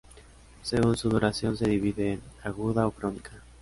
[0.63, 3.33] Según su duración se divide en aguda o crónica.